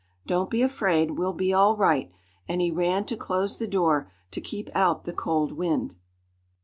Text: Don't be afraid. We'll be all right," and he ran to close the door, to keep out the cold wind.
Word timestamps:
Don't 0.25 0.49
be 0.49 0.63
afraid. 0.63 1.11
We'll 1.11 1.33
be 1.35 1.53
all 1.53 1.77
right," 1.77 2.11
and 2.47 2.59
he 2.59 2.71
ran 2.71 3.05
to 3.05 3.15
close 3.15 3.59
the 3.59 3.67
door, 3.67 4.11
to 4.31 4.41
keep 4.41 4.71
out 4.75 5.03
the 5.03 5.13
cold 5.13 5.51
wind. 5.51 5.93